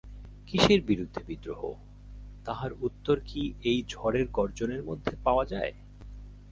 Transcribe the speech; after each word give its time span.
কিসের 0.47 0.81
বিরুদ্ধে 0.81 1.21
বিদ্রোহ, 1.27 1.61
তাহার 2.45 2.71
উত্তর 2.81 3.17
কি 3.25 3.41
এই 3.63 3.79
ঝড়ের 3.87 4.27
গর্জনের 4.31 4.81
মধ্যে 4.83 5.13
পাওয়া 5.23 5.45
যায়? 5.45 5.73